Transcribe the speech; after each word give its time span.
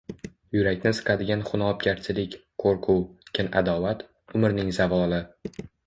Yurakni 0.55 0.93
siqadigan 0.99 1.43
xunobgarchilik, 1.49 2.39
qo‘rquv, 2.65 2.99
kin-adovat— 3.39 4.05
umrning 4.41 4.77
zavoli. 4.81 5.23